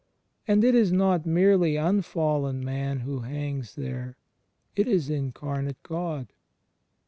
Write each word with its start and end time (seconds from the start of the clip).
And 0.47 0.63
it 0.63 0.73
is 0.73 0.91
not 0.91 1.27
merely 1.27 1.75
imfallen 1.75 2.63
Man 2.63 3.01
who 3.01 3.19
hangs 3.19 3.75
there, 3.75 4.17
it 4.75 4.87
is 4.87 5.11
Incarnate 5.11 5.83
God. 5.83 6.33